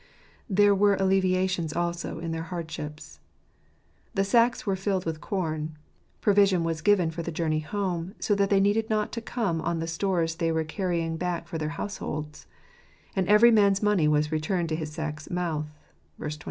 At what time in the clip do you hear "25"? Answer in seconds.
16.37-16.39